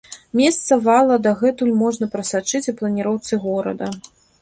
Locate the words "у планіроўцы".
2.75-3.33